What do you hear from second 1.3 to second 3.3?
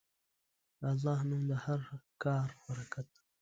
د هر کار برکت دی.